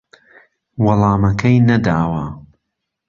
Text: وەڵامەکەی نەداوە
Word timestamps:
وەڵامەکەی 0.83 1.57
نەداوە 1.69 2.25